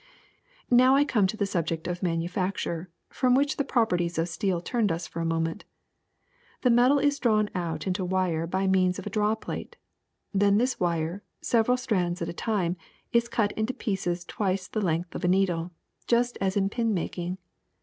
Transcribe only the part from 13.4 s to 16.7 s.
into pieces twice the length of a needle, just as in